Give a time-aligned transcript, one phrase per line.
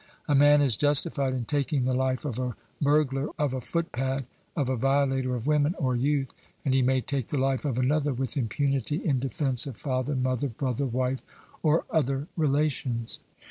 [0.27, 4.67] A man is justified in taking the life of a burglar, of a footpad, of
[4.67, 6.33] a violator of women or youth;
[6.65, 10.47] and he may take the life of another with impunity in defence of father, mother,
[10.49, 11.21] brother, wife,
[11.61, 13.19] or other relations.